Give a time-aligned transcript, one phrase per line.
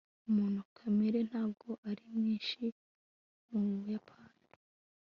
[0.29, 2.61] umutungo kamere ntabwo ari mwinshi
[3.49, 4.43] mu buyapani